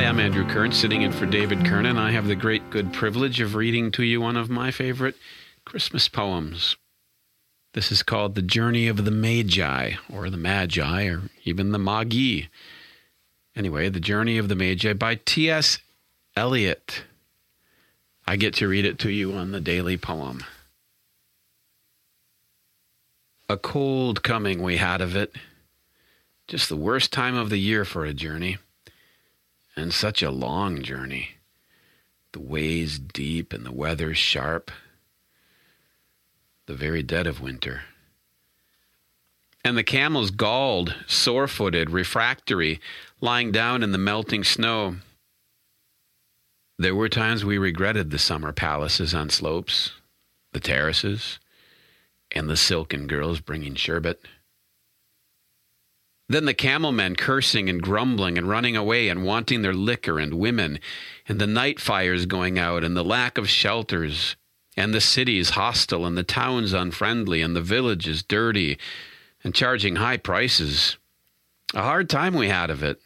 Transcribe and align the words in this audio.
Hi, 0.00 0.06
I'm 0.06 0.18
Andrew 0.18 0.48
Kern, 0.48 0.72
sitting 0.72 1.02
in 1.02 1.12
for 1.12 1.26
David 1.26 1.66
Kern, 1.66 1.84
and 1.84 2.00
I 2.00 2.12
have 2.12 2.26
the 2.26 2.34
great 2.34 2.70
good 2.70 2.90
privilege 2.90 3.38
of 3.38 3.54
reading 3.54 3.92
to 3.92 4.02
you 4.02 4.22
one 4.22 4.38
of 4.38 4.48
my 4.48 4.70
favorite 4.70 5.14
Christmas 5.66 6.08
poems. 6.08 6.74
This 7.74 7.92
is 7.92 8.02
called 8.02 8.34
The 8.34 8.40
Journey 8.40 8.88
of 8.88 9.04
the 9.04 9.10
Magi, 9.10 9.92
or 10.10 10.30
the 10.30 10.38
Magi, 10.38 11.04
or 11.04 11.24
even 11.44 11.72
the 11.72 11.78
Magi. 11.78 12.46
Anyway, 13.54 13.90
The 13.90 14.00
Journey 14.00 14.38
of 14.38 14.48
the 14.48 14.54
Magi 14.54 14.94
by 14.94 15.16
T.S. 15.16 15.80
Eliot. 16.34 17.04
I 18.26 18.36
get 18.36 18.54
to 18.54 18.68
read 18.68 18.86
it 18.86 18.98
to 19.00 19.10
you 19.10 19.34
on 19.34 19.52
the 19.52 19.60
daily 19.60 19.98
poem. 19.98 20.42
A 23.50 23.58
cold 23.58 24.22
coming 24.22 24.62
we 24.62 24.78
had 24.78 25.02
of 25.02 25.14
it. 25.14 25.36
Just 26.48 26.70
the 26.70 26.76
worst 26.76 27.12
time 27.12 27.36
of 27.36 27.50
the 27.50 27.60
year 27.60 27.84
for 27.84 28.06
a 28.06 28.14
journey. 28.14 28.56
And 29.80 29.94
such 29.94 30.22
a 30.22 30.30
long 30.30 30.82
journey. 30.82 31.36
The 32.32 32.38
ways 32.38 32.98
deep 32.98 33.54
and 33.54 33.64
the 33.64 33.72
weather 33.72 34.12
sharp. 34.12 34.70
The 36.66 36.74
very 36.74 37.02
dead 37.02 37.26
of 37.26 37.40
winter. 37.40 37.84
And 39.64 39.78
the 39.78 39.82
camels 39.82 40.30
galled, 40.30 40.94
sore 41.06 41.48
footed, 41.48 41.88
refractory, 41.88 42.78
lying 43.22 43.52
down 43.52 43.82
in 43.82 43.92
the 43.92 43.96
melting 43.96 44.44
snow. 44.44 44.96
There 46.78 46.94
were 46.94 47.08
times 47.08 47.42
we 47.42 47.56
regretted 47.56 48.10
the 48.10 48.18
summer 48.18 48.52
palaces 48.52 49.14
on 49.14 49.30
slopes, 49.30 49.92
the 50.52 50.60
terraces, 50.60 51.38
and 52.30 52.50
the 52.50 52.56
silken 52.58 53.06
girls 53.06 53.40
bringing 53.40 53.76
sherbet. 53.76 54.26
Then 56.30 56.44
the 56.44 56.54
camel 56.54 56.92
men 56.92 57.16
cursing 57.16 57.68
and 57.68 57.82
grumbling 57.82 58.38
and 58.38 58.48
running 58.48 58.76
away 58.76 59.08
and 59.08 59.24
wanting 59.24 59.62
their 59.62 59.74
liquor 59.74 60.20
and 60.20 60.34
women, 60.34 60.78
and 61.26 61.40
the 61.40 61.46
night 61.48 61.80
fires 61.80 62.24
going 62.24 62.56
out, 62.56 62.84
and 62.84 62.96
the 62.96 63.02
lack 63.02 63.36
of 63.36 63.50
shelters, 63.50 64.36
and 64.76 64.94
the 64.94 65.00
cities 65.00 65.50
hostile, 65.50 66.06
and 66.06 66.16
the 66.16 66.22
towns 66.22 66.72
unfriendly, 66.72 67.42
and 67.42 67.56
the 67.56 67.60
villages 67.60 68.22
dirty, 68.22 68.78
and 69.42 69.56
charging 69.56 69.96
high 69.96 70.18
prices. 70.18 70.98
A 71.74 71.82
hard 71.82 72.08
time 72.08 72.34
we 72.34 72.46
had 72.46 72.70
of 72.70 72.84
it. 72.84 73.02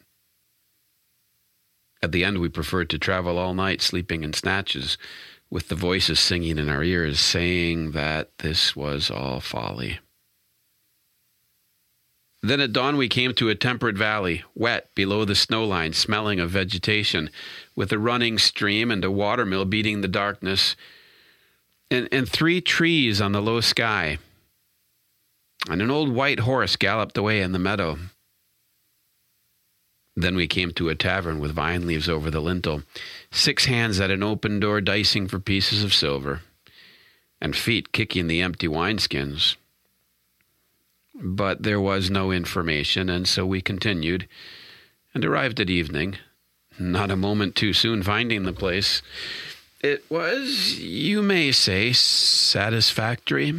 At 2.03 2.11
the 2.11 2.23
end, 2.23 2.37
we 2.37 2.47
preferred 2.47 2.91
to 2.91 2.99
travel 2.99 3.39
all 3.39 3.55
night, 3.55 3.81
sleeping 3.81 4.23
in 4.23 4.33
snatches, 4.33 4.99
with 5.49 5.69
the 5.69 5.75
voices 5.75 6.19
singing 6.19 6.59
in 6.59 6.69
our 6.69 6.83
ears, 6.83 7.19
saying 7.19 7.93
that 7.93 8.37
this 8.37 8.75
was 8.75 9.09
all 9.09 9.39
folly. 9.39 9.97
Then 12.45 12.61
at 12.61 12.73
dawn 12.73 12.95
we 12.95 13.09
came 13.09 13.33
to 13.33 13.49
a 13.49 13.55
temperate 13.55 13.97
valley, 13.97 14.43
wet 14.53 14.93
below 14.93 15.25
the 15.25 15.33
snow 15.33 15.65
line, 15.65 15.93
smelling 15.93 16.39
of 16.39 16.51
vegetation, 16.51 17.31
with 17.75 17.91
a 17.91 17.97
running 17.97 18.37
stream 18.37 18.91
and 18.91 19.03
a 19.03 19.09
watermill 19.09 19.65
beating 19.65 20.01
the 20.01 20.07
darkness, 20.07 20.75
and, 21.89 22.07
and 22.11 22.29
three 22.29 22.61
trees 22.61 23.19
on 23.19 23.31
the 23.31 23.41
low 23.41 23.61
sky. 23.61 24.19
And 25.67 25.81
an 25.81 25.89
old 25.89 26.13
white 26.13 26.41
horse 26.41 26.75
galloped 26.75 27.17
away 27.17 27.41
in 27.41 27.51
the 27.51 27.57
meadow. 27.57 27.97
Then 30.15 30.35
we 30.35 30.45
came 30.45 30.69
to 30.73 30.89
a 30.89 30.95
tavern 30.95 31.39
with 31.39 31.55
vine 31.55 31.87
leaves 31.87 32.07
over 32.07 32.29
the 32.29 32.41
lintel, 32.41 32.83
six 33.31 33.65
hands 33.65 33.99
at 33.99 34.11
an 34.11 34.21
open 34.21 34.59
door 34.59 34.81
dicing 34.81 35.27
for 35.27 35.39
pieces 35.39 35.83
of 35.83 35.95
silver, 35.95 36.41
and 37.41 37.55
feet 37.55 37.91
kicking 37.91 38.27
the 38.27 38.41
empty 38.41 38.67
wineskins. 38.67 39.55
But 41.21 41.63
there 41.63 41.79
was 41.79 42.09
no 42.09 42.31
information, 42.31 43.09
and 43.09 43.27
so 43.27 43.45
we 43.45 43.61
continued 43.61 44.27
and 45.13 45.23
arrived 45.23 45.61
at 45.61 45.69
evening, 45.69 46.17
not 46.77 47.09
a 47.09 47.15
moment 47.15 47.55
too 47.55 47.71
soon 47.71 48.03
finding 48.03 48.43
the 48.43 48.53
place. 48.53 49.01
It 49.81 50.03
was, 50.09 50.77
you 50.79 51.21
may 51.21 51.53
say, 51.53 51.93
satisfactory. 51.93 53.53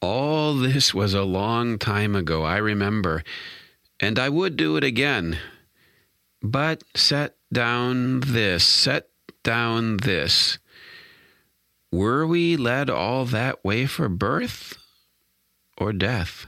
All 0.00 0.54
this 0.54 0.94
was 0.94 1.12
a 1.12 1.22
long 1.22 1.78
time 1.78 2.16
ago, 2.16 2.44
I 2.44 2.56
remember, 2.56 3.24
and 4.00 4.18
I 4.18 4.30
would 4.30 4.56
do 4.56 4.76
it 4.76 4.84
again. 4.84 5.38
But 6.40 6.82
set 6.94 7.36
down 7.52 8.20
this, 8.20 8.64
set 8.64 9.08
down 9.42 9.98
this. 9.98 10.58
Were 11.90 12.26
we 12.26 12.56
led 12.56 12.88
all 12.88 13.24
that 13.26 13.64
way 13.64 13.86
for 13.86 14.08
birth 14.08 14.78
or 15.78 15.92
death? 15.94 16.46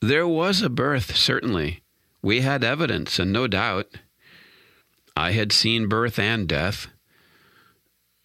There 0.00 0.28
was 0.28 0.62
a 0.62 0.68
birth, 0.68 1.16
certainly. 1.16 1.82
We 2.22 2.42
had 2.42 2.62
evidence, 2.62 3.18
and 3.18 3.32
no 3.32 3.46
doubt. 3.48 3.98
I 5.16 5.32
had 5.32 5.52
seen 5.52 5.88
birth 5.88 6.18
and 6.18 6.48
death, 6.48 6.88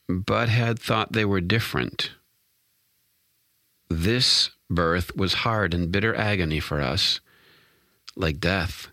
but 0.07 0.50
had 0.50 0.79
thought 0.79 1.13
they 1.13 1.25
were 1.25 1.41
different. 1.41 2.12
This 3.90 4.51
birth 4.69 5.16
was 5.16 5.46
hard 5.46 5.73
and 5.73 5.91
bitter 5.91 6.16
agony 6.16 6.59
for 6.59 6.81
us, 6.81 7.19
like 8.16 8.40
death, 8.40 8.88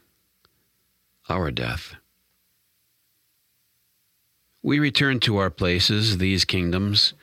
our 1.29 1.51
death. 1.51 1.95
We 4.63 4.79
returned 4.79 5.23
to 5.23 5.37
our 5.37 5.51
places, 5.51 6.19
these 6.19 6.45
kingdoms, 6.45 7.15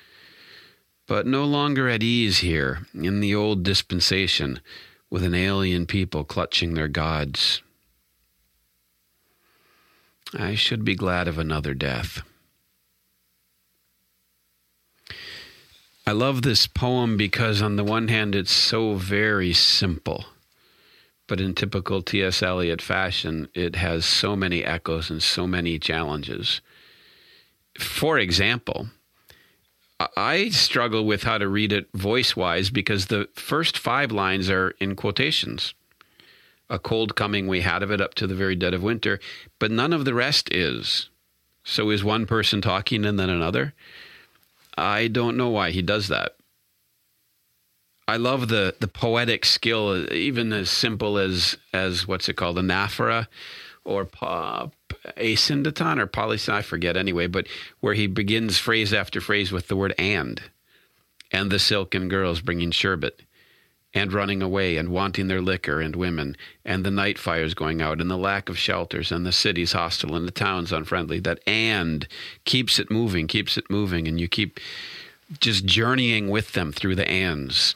but 1.12 1.28
no 1.28 1.44
longer 1.44 1.90
at 1.90 2.02
ease 2.02 2.38
here 2.38 2.88
in 2.94 3.20
the 3.20 3.36
old 3.36 3.64
dispensation 3.64 4.62
with 5.10 5.24
an 5.24 5.36
alien 5.36 5.86
people 5.86 6.24
clutching 6.24 6.74
their 6.74 6.88
gods. 6.88 7.62
I 10.34 10.56
should 10.56 10.86
be 10.86 10.96
glad 10.96 11.28
of 11.28 11.38
another 11.38 11.74
death. 11.74 12.22
I 16.08 16.14
love 16.14 16.44
this 16.44 16.66
poem 16.66 17.18
because, 17.18 17.62
on 17.62 17.76
the 17.76 17.84
one 17.84 18.08
hand, 18.08 18.34
it's 18.34 18.50
so 18.50 18.94
very 18.94 19.52
simple. 19.52 20.28
But 21.28 21.42
in 21.42 21.56
typical 21.56 22.02
T.S. 22.02 22.42
Eliot 22.42 22.82
fashion, 22.82 23.50
it 23.54 23.76
has 23.76 24.06
so 24.06 24.38
many 24.38 24.64
echoes 24.64 25.10
and 25.10 25.22
so 25.22 25.46
many 25.46 25.78
challenges 25.78 26.62
for 27.80 28.20
example, 28.20 28.90
I 30.16 30.50
struggle 30.50 31.06
with 31.06 31.24
how 31.24 31.38
to 31.38 31.48
read 31.48 31.74
it 31.74 31.90
voice 31.94 32.36
wise 32.36 32.70
because 32.70 33.08
the 33.08 33.28
first 33.34 33.78
five 33.78 34.12
lines 34.12 34.50
are 34.50 34.72
in 34.80 34.96
quotations. 34.96 35.74
A 36.70 36.80
cold 36.80 37.16
coming 37.16 37.48
we 37.48 37.62
had 37.62 37.84
of 37.84 37.92
it 37.92 38.00
up 38.00 38.14
to 38.16 38.28
the 38.28 38.36
very 38.36 38.56
dead 38.56 38.74
of 38.74 38.82
winter, 38.82 39.20
but 39.60 39.72
none 39.72 39.92
of 39.92 40.06
the 40.06 40.14
rest 40.14 40.54
is. 40.54 41.10
So 41.64 41.90
is 41.90 42.04
one 42.04 42.26
person 42.26 42.62
talking 42.62 43.06
and 43.06 43.20
then 43.20 43.30
another? 43.30 43.74
I 44.78 45.08
don't 45.08 45.38
know 45.38 45.50
why 45.50 45.72
he 45.72 45.82
does 45.82 46.08
that. 46.08 46.36
I 48.08 48.18
love 48.18 48.48
the 48.48 48.76
the 48.80 48.88
poetic 48.88 49.46
skill, 49.46 50.12
even 50.12 50.52
as 50.54 50.70
simple 50.70 51.18
as 51.18 51.58
as 51.72 52.08
what's 52.08 52.28
it 52.30 52.34
called, 52.34 52.58
anaphora, 52.58 53.28
or 53.86 54.06
pop 54.06 54.74
asyndeton 55.18 56.00
or 56.00 56.08
polysyn, 56.08 56.54
I 56.54 56.62
forget 56.62 56.96
anyway, 56.96 57.28
but 57.28 57.48
where 57.80 57.94
he 57.94 58.08
begins 58.08 58.58
phrase 58.58 58.94
after 58.94 59.20
phrase 59.20 59.52
with 59.52 59.68
the 59.68 59.76
word 59.76 59.96
and, 59.98 60.42
and 61.32 61.52
the 61.52 61.60
silken 61.60 62.08
girls 62.08 62.42
bringing 62.42 62.72
sherbet, 62.72 63.22
and 63.94 64.14
running 64.14 64.42
away 64.42 64.78
and 64.78 64.90
wanting 64.90 65.28
their 65.28 65.42
liquor 65.42 65.82
and 65.82 65.96
women, 65.96 66.38
and 66.64 66.86
the 66.86 66.92
night 66.92 67.18
fires 67.18 67.54
going 67.54 67.82
out, 67.82 68.00
and 68.00 68.10
the 68.10 68.18
lack 68.18 68.48
of 68.48 68.58
shelters, 68.58 69.12
and 69.12 69.26
the 69.26 69.32
cities 69.32 69.74
hostile, 69.74 70.16
and 70.16 70.28
the 70.28 70.32
towns 70.32 70.72
unfriendly. 70.72 71.20
That 71.20 71.40
and 71.46 72.08
keeps 72.46 72.80
it 72.80 72.90
moving, 72.90 73.28
keeps 73.28 73.58
it 73.58 73.70
moving, 73.70 74.08
and 74.08 74.20
you 74.20 74.28
keep 74.28 74.60
just 75.40 75.66
journeying 75.66 76.30
with 76.30 76.54
them 76.54 76.72
through 76.72 76.96
the 76.96 77.08
ands. 77.08 77.76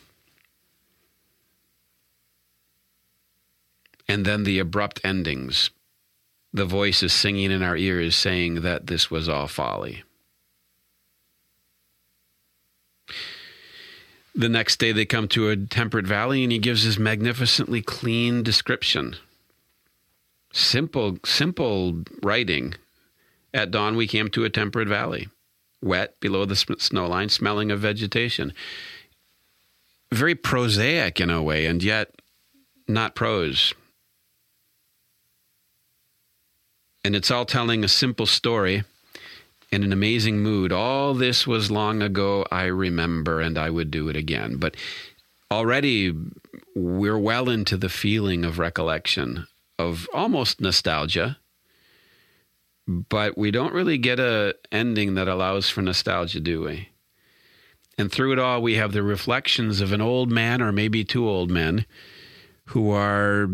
And 4.07 4.25
then 4.25 4.43
the 4.43 4.59
abrupt 4.59 5.01
endings 5.03 5.69
the 6.55 6.65
voice 6.65 7.03
is 7.03 7.11
singing 7.11 7.51
in 7.51 7.61
our 7.61 7.75
ears 7.75 8.15
saying 8.15 8.61
that 8.61 8.87
this 8.87 9.11
was 9.11 9.27
all 9.27 9.47
folly. 9.47 10.03
The 14.33 14.47
next 14.47 14.79
day 14.79 14.93
they 14.93 15.05
come 15.05 15.27
to 15.29 15.49
a 15.49 15.57
temperate 15.57 16.07
valley 16.07 16.43
and 16.43 16.51
he 16.53 16.57
gives 16.57 16.83
his 16.83 16.97
magnificently 16.97 17.81
clean 17.81 18.41
description. 18.41 19.17
Simple, 20.53 21.17
simple 21.25 22.03
writing. 22.23 22.75
At 23.53 23.71
dawn 23.71 23.97
we 23.97 24.07
came 24.07 24.29
to 24.29 24.45
a 24.45 24.49
temperate 24.49 24.87
valley, 24.87 25.27
wet 25.81 26.17
below 26.21 26.45
the 26.45 26.55
snow 26.55 27.07
line, 27.07 27.27
smelling 27.27 27.69
of 27.69 27.81
vegetation. 27.81 28.53
Very 30.09 30.35
prosaic 30.35 31.19
in 31.19 31.29
a 31.29 31.43
way, 31.43 31.65
and 31.65 31.83
yet 31.83 32.11
not 32.87 33.15
prose. 33.15 33.73
And 37.05 37.15
it's 37.15 37.29
all 37.29 37.45
telling 37.45 37.83
a 37.83 37.87
simple 37.87 38.25
story 38.25 38.83
in 39.71 39.83
an 39.83 39.93
amazing 39.93 40.39
mood. 40.39 40.71
All 40.71 41.13
this 41.13 41.45
was 41.45 41.69
long 41.69 42.01
ago, 42.01 42.47
I 42.51 42.63
remember, 42.63 43.41
and 43.41 43.59
I 43.59 43.69
would 43.69 43.91
do 43.91 44.09
it 44.09 44.15
again. 44.15 44.57
But 44.57 44.75
already 45.51 46.15
we're 46.73 47.19
well 47.19 47.47
into 47.47 47.77
the 47.77 47.89
feeling 47.89 48.43
of 48.43 48.57
recollection 48.57 49.45
of 49.77 50.09
almost 50.15 50.59
nostalgia, 50.59 51.37
but 52.87 53.37
we 53.37 53.51
don't 53.51 53.75
really 53.75 53.99
get 53.99 54.19
a 54.19 54.55
ending 54.71 55.13
that 55.13 55.27
allows 55.27 55.69
for 55.69 55.83
nostalgia, 55.83 56.39
do 56.39 56.61
we? 56.61 56.89
And 57.99 58.11
through 58.11 58.33
it 58.33 58.39
all, 58.39 58.63
we 58.63 58.77
have 58.77 58.93
the 58.93 59.03
reflections 59.03 59.79
of 59.79 59.93
an 59.93 60.01
old 60.01 60.31
man, 60.31 60.59
or 60.59 60.71
maybe 60.71 61.03
two 61.03 61.29
old 61.29 61.51
men, 61.51 61.85
who 62.69 62.89
are, 62.89 63.47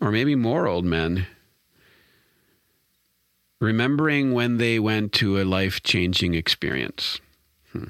or 0.00 0.10
maybe 0.10 0.34
more 0.34 0.66
old 0.66 0.84
men, 0.84 1.28
remembering 3.60 4.32
when 4.32 4.58
they 4.58 4.78
went 4.78 5.12
to 5.14 5.40
a 5.40 5.44
life 5.44 5.82
changing 5.82 6.34
experience. 6.34 7.20
Hmm. 7.72 7.88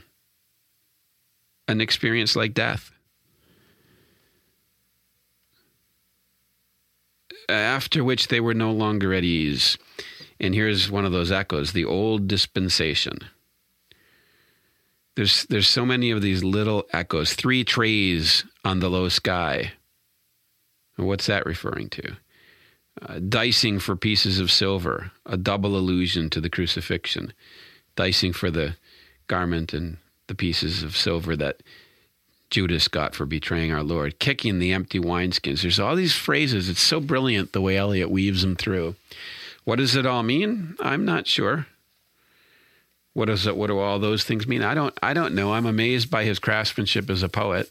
An 1.68 1.80
experience 1.80 2.36
like 2.36 2.54
death. 2.54 2.92
After 7.48 8.02
which 8.02 8.28
they 8.28 8.40
were 8.40 8.54
no 8.54 8.72
longer 8.72 9.14
at 9.14 9.24
ease. 9.24 9.78
And 10.38 10.54
here's 10.54 10.90
one 10.90 11.04
of 11.04 11.12
those 11.12 11.32
echoes 11.32 11.72
the 11.72 11.84
old 11.84 12.28
dispensation. 12.28 13.18
There's, 15.14 15.46
there's 15.46 15.68
so 15.68 15.86
many 15.86 16.10
of 16.10 16.20
these 16.20 16.44
little 16.44 16.84
echoes. 16.92 17.32
Three 17.32 17.64
trees 17.64 18.44
on 18.64 18.80
the 18.80 18.90
low 18.90 19.08
sky. 19.08 19.72
What's 20.96 21.26
that 21.26 21.46
referring 21.46 21.88
to? 21.90 22.16
Uh, 23.02 23.19
dicing 23.19 23.78
for 23.78 23.94
pieces 23.94 24.40
of 24.40 24.50
silver, 24.50 25.12
a 25.26 25.37
double 25.37 25.76
allusion 25.76 26.31
to 26.31 26.40
the 26.40 26.48
crucifixion. 26.48 27.32
Dicing 27.94 28.32
for 28.32 28.50
the 28.50 28.76
garment 29.26 29.75
and 29.75 29.98
the 30.28 30.34
pieces 30.34 30.82
of 30.82 30.96
silver 30.96 31.37
that 31.37 31.62
Judas 32.50 32.88
got 32.88 33.14
for 33.14 33.26
betraying 33.26 33.72
our 33.72 33.82
Lord. 33.82 34.19
Kicking 34.19 34.58
the 34.58 34.72
empty 34.72 34.98
wineskins. 34.98 35.62
There's 35.62 35.81
all 35.81 35.96
these 35.96 36.14
phrases. 36.14 36.69
It's 36.69 36.81
so 36.81 37.00
brilliant 37.00 37.52
the 37.52 37.60
way 37.60 37.76
Eliot 37.76 38.10
weaves 38.10 38.43
them 38.43 38.56
through. 38.56 38.94
What 39.64 39.76
does 39.76 39.96
it 39.96 40.06
all 40.06 40.22
mean? 40.22 40.76
I'm 40.81 41.04
not 41.04 41.26
sure. 41.26 41.66
What 43.12 43.26
does 43.26 43.46
it, 43.46 43.56
what 43.56 43.66
do 43.69 43.78
all 43.78 43.99
those 43.99 44.25
things 44.25 44.46
mean? 44.46 44.62
I 44.62 44.75
don't 44.75 44.96
I 45.02 45.12
don't 45.12 45.34
know. 45.34 45.54
I'm 45.54 45.66
amazed 45.66 46.10
by 46.10 46.25
his 46.25 46.38
craftsmanship 46.38 47.10
as 47.10 47.22
a 47.22 47.28
poet. 47.28 47.70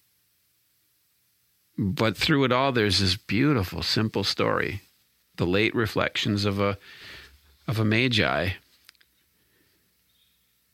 But 1.77 2.17
through 2.17 2.43
it 2.45 2.51
all 2.51 2.71
there's 2.71 2.99
this 2.99 3.15
beautiful 3.15 3.81
simple 3.81 4.23
story. 4.23 4.81
The 5.37 5.45
late 5.45 5.75
reflections 5.75 6.45
of 6.45 6.59
a 6.59 6.77
of 7.67 7.79
a 7.79 7.85
magi. 7.85 8.49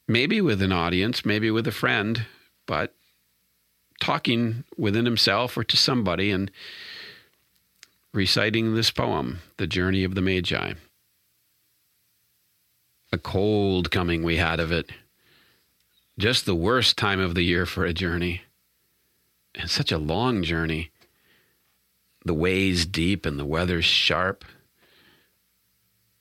Maybe 0.07 0.41
with 0.41 0.61
an 0.61 0.71
audience, 0.71 1.25
maybe 1.25 1.49
with 1.49 1.67
a 1.67 1.71
friend, 1.71 2.25
but 2.65 2.93
talking 4.01 4.65
within 4.77 5.05
himself 5.05 5.55
or 5.55 5.63
to 5.63 5.77
somebody 5.77 6.31
and 6.31 6.51
reciting 8.13 8.75
this 8.75 8.91
poem, 8.91 9.39
The 9.57 9.67
Journey 9.67 10.03
of 10.03 10.15
the 10.15 10.21
Magi 10.21 10.73
a 13.11 13.17
cold 13.17 13.91
coming 13.91 14.23
we 14.23 14.37
had 14.37 14.59
of 14.59 14.71
it. 14.71 14.91
Just 16.17 16.45
the 16.45 16.55
worst 16.55 16.97
time 16.97 17.19
of 17.19 17.35
the 17.35 17.43
year 17.43 17.65
for 17.65 17.85
a 17.85 17.93
journey. 17.93 18.43
And 19.55 19.69
such 19.69 19.91
a 19.91 19.97
long 19.97 20.43
journey. 20.43 20.91
The 22.23 22.33
ways 22.33 22.85
deep 22.85 23.25
and 23.25 23.39
the 23.39 23.45
weather 23.45 23.81
sharp. 23.81 24.45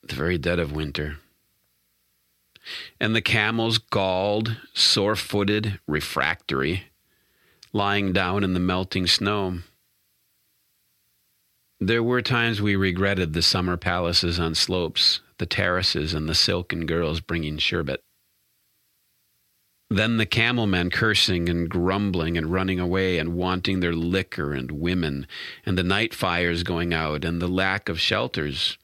The 0.03 0.15
very 0.15 0.37
dead 0.37 0.59
of 0.59 0.71
winter. 0.71 1.17
And 2.99 3.15
the 3.15 3.21
camels 3.21 3.77
galled, 3.77 4.57
sore 4.73 5.15
footed, 5.15 5.79
refractory, 5.87 6.85
lying 7.73 8.13
down 8.13 8.43
in 8.43 8.53
the 8.53 8.59
melting 8.59 9.07
snow. 9.07 9.59
There 11.79 12.03
were 12.03 12.21
times 12.21 12.61
we 12.61 12.75
regretted 12.75 13.33
the 13.33 13.41
summer 13.41 13.77
palaces 13.77 14.39
on 14.39 14.53
slopes 14.53 15.21
the 15.41 15.47
terraces 15.47 16.13
and 16.13 16.29
the 16.29 16.35
silken 16.35 16.85
girls 16.85 17.19
bringing 17.19 17.57
sherbet. 17.57 18.03
Then 19.91 20.15
the 20.15 20.25
camel 20.25 20.67
men 20.67 20.89
cursing 20.89 21.49
and 21.49 21.69
grumbling 21.69 22.37
and 22.37 22.49
running 22.49 22.79
away 22.79 23.17
and 23.17 23.33
wanting 23.33 23.81
their 23.81 23.91
liquor 23.91 24.53
and 24.53 24.71
women, 24.71 25.27
and 25.65 25.77
the 25.77 25.83
night 25.83 26.13
fires 26.13 26.63
going 26.63 26.93
out, 26.93 27.25
and 27.25 27.41
the 27.41 27.49
lack 27.49 27.89
of 27.89 27.99
shelters, 27.99 28.77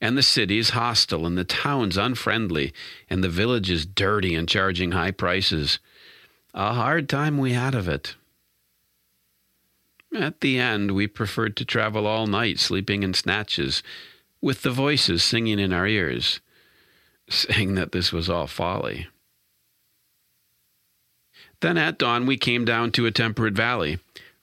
and 0.00 0.16
the 0.16 0.22
cities 0.22 0.70
hostile, 0.70 1.26
and 1.26 1.36
the 1.36 1.44
towns 1.44 1.98
unfriendly, 1.98 2.72
and 3.10 3.22
the 3.22 3.28
villages 3.28 3.84
dirty 3.84 4.34
and 4.34 4.48
charging 4.48 4.92
high 4.92 5.10
prices. 5.10 5.80
A 6.54 6.72
hard 6.72 7.10
time 7.10 7.36
we 7.36 7.52
had 7.52 7.74
of 7.74 7.86
it. 7.86 8.14
At 10.14 10.40
the 10.40 10.58
end, 10.58 10.92
we 10.92 11.08
preferred 11.08 11.58
to 11.58 11.66
travel 11.66 12.06
all 12.06 12.26
night, 12.26 12.58
sleeping 12.58 13.02
in 13.02 13.12
snatches, 13.12 13.82
with 14.40 14.62
the 14.62 14.70
voices 14.70 15.22
singing 15.22 15.58
in 15.58 15.74
our 15.74 15.86
ears, 15.86 16.40
saying 17.28 17.74
that 17.74 17.92
this 17.92 18.14
was 18.14 18.30
all 18.30 18.46
folly. 18.46 19.08
Then 21.60 21.78
at 21.78 21.98
dawn 21.98 22.26
we 22.26 22.36
came 22.36 22.64
down 22.64 22.92
to 22.92 23.06
a 23.06 23.10
temperate 23.10 23.54
valley, 23.54 23.98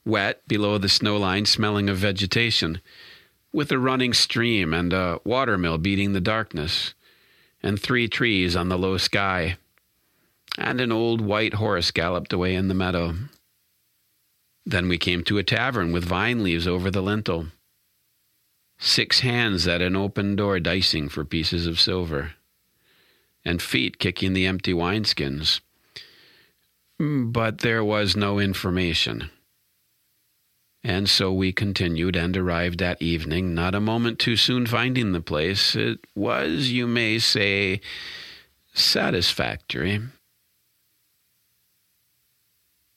wet 0.06 0.48
below 0.48 0.78
the 0.78 0.90
snow 0.90 1.18
line, 1.18 1.46
smelling 1.46 1.90
of 1.90 1.98
vegetation, 1.98 2.82
with 3.52 3.72
a 3.72 3.80
running 3.80 4.14
stream 4.14 4.74
and 4.74 4.92
a 4.94 5.20
watermill 5.24 5.78
beating 5.78 6.14
the 6.14 6.22
darkness, 6.22 6.94
and 7.62 7.80
three 7.80 8.08
trees 8.08 8.56
on 8.56 8.70
the 8.70 8.78
low 8.78 8.98
sky, 8.98 9.58
and 10.58 10.82
an 10.82 10.92
old 10.92 11.22
white 11.22 11.56
horse 11.56 11.92
galloped 11.92 12.34
away 12.34 12.56
in 12.56 12.68
the 12.68 12.74
meadow. 12.74 13.16
Then 14.66 14.88
we 14.90 14.98
came 14.98 15.24
to 15.26 15.38
a 15.38 15.44
tavern 15.44 15.92
with 15.92 16.06
vine 16.06 16.44
leaves 16.44 16.68
over 16.68 16.90
the 16.90 17.02
lintel 17.02 17.48
six 18.84 19.22
hands 19.22 19.66
at 19.66 19.82
an 19.82 19.96
open 19.96 20.36
door 20.36 20.60
dicing 20.60 21.08
for 21.08 21.24
pieces 21.24 21.66
of 21.66 21.80
silver, 21.80 22.34
and 23.46 23.62
feet 23.62 23.98
kicking 23.98 24.34
the 24.34 24.46
empty 24.46 24.74
wineskins. 24.74 25.62
But 27.32 27.60
there 27.60 27.84
was 27.84 28.16
no 28.16 28.40
information. 28.40 29.30
And 30.84 31.10
so 31.10 31.32
we 31.32 31.54
continued 31.54 32.16
and 32.16 32.36
arrived 32.36 32.80
that 32.80 33.02
evening, 33.02 33.54
not 33.54 33.76
a 33.76 33.80
moment 33.80 34.20
too 34.20 34.36
soon 34.36 34.66
finding 34.66 35.12
the 35.12 35.22
place. 35.22 35.76
It 35.76 36.00
was, 36.14 36.72
you 36.72 36.88
may 36.88 37.20
say, 37.20 37.80
satisfactory. 38.74 40.02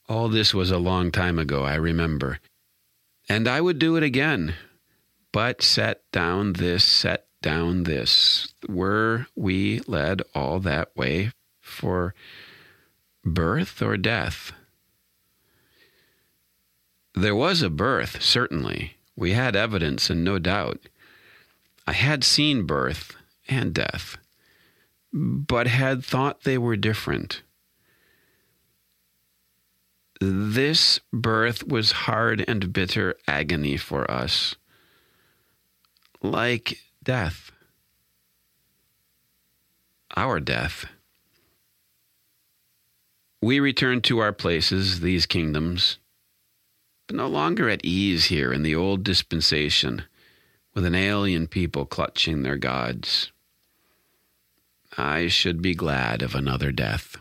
All 0.08 0.28
this 0.28 0.52
was 0.52 0.70
a 0.70 0.78
long 0.78 1.12
time 1.12 1.38
ago, 1.38 1.64
I 1.64 1.74
remember. 1.74 2.40
And 3.28 3.48
I 3.48 3.60
would 3.60 3.78
do 3.78 3.96
it 3.96 4.02
again 4.02 4.54
but 5.36 5.60
set 5.60 6.00
down 6.12 6.54
this, 6.54 6.82
set 6.82 7.26
down 7.42 7.82
this. 7.82 8.54
Were 8.70 9.26
we 9.36 9.80
led 9.86 10.22
all 10.34 10.60
that 10.60 10.96
way 10.96 11.30
for 11.60 12.14
birth 13.26 13.82
or 13.82 13.96
death? 13.96 14.52
There 17.14 17.34
was 17.34 17.62
a 17.62 17.70
birth, 17.70 18.22
certainly. 18.22 18.96
We 19.16 19.32
had 19.32 19.56
evidence 19.56 20.08
and 20.10 20.24
no 20.24 20.38
doubt. 20.38 20.80
I 21.86 21.92
had 21.92 22.24
seen 22.24 22.66
birth 22.66 23.16
and 23.48 23.74
death, 23.74 24.16
but 25.12 25.66
had 25.66 26.04
thought 26.04 26.42
they 26.42 26.58
were 26.58 26.76
different. 26.76 27.42
This 30.20 31.00
birth 31.12 31.66
was 31.66 31.92
hard 31.92 32.44
and 32.48 32.72
bitter 32.72 33.16
agony 33.28 33.76
for 33.76 34.10
us 34.10 34.56
like 36.22 36.78
death, 37.02 37.52
our 40.16 40.40
death. 40.40 40.86
We 43.46 43.60
return 43.60 44.00
to 44.00 44.18
our 44.18 44.32
places, 44.32 44.98
these 44.98 45.24
kingdoms, 45.24 46.00
but 47.06 47.14
no 47.14 47.28
longer 47.28 47.68
at 47.68 47.84
ease 47.84 48.24
here 48.24 48.52
in 48.52 48.64
the 48.64 48.74
old 48.74 49.04
dispensation 49.04 50.02
with 50.74 50.84
an 50.84 50.96
alien 50.96 51.46
people 51.46 51.86
clutching 51.86 52.42
their 52.42 52.56
gods. 52.56 53.30
I 54.98 55.28
should 55.28 55.62
be 55.62 55.76
glad 55.76 56.22
of 56.22 56.34
another 56.34 56.72
death. 56.72 57.18